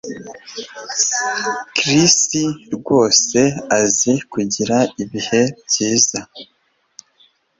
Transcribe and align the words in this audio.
Chris 1.75 2.17
rwose 2.75 3.39
azi 3.79 4.13
kugira 4.31 4.77
ibihe 5.03 5.41
byiza 5.65 6.19